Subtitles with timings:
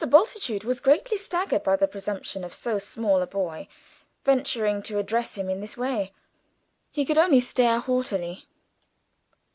[0.09, 3.67] Bultitude was greatly staggered by the presumption of so small a boy
[4.23, 6.11] venturing to address him in this way.
[6.89, 8.47] He could only stare haughtily.